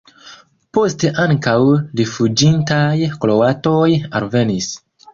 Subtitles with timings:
[0.77, 1.53] Poste ankaŭ
[2.01, 2.91] rifuĝintaj
[3.23, 3.87] kroatoj
[4.19, 4.77] alvenis.